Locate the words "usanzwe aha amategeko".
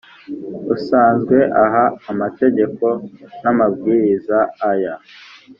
0.75-2.85